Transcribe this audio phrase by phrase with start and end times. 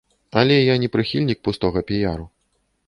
[0.41, 2.25] Але я не прыхільнік пустога піяру.